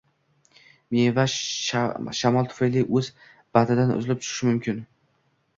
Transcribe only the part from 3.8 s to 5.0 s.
uzilib tushishi mumkin